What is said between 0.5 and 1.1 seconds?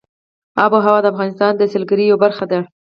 آب وهوا د